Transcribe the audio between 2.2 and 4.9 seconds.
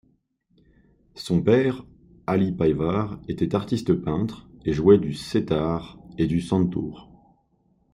Ali Payvar était artiste peintre et